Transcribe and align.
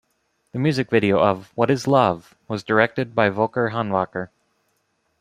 The 0.53 0.57
music 0.57 0.89
video 0.89 1.19
of 1.19 1.51
"What 1.55 1.69
Is 1.69 1.85
Love" 1.85 2.35
was 2.47 2.63
directed 2.63 3.13
by 3.13 3.29
Volker 3.29 3.69
Hannwacker. 3.69 4.29